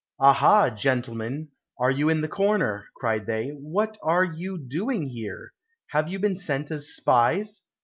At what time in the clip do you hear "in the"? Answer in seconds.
2.09-2.27